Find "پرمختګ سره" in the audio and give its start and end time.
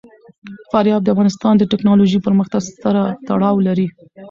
2.27-3.01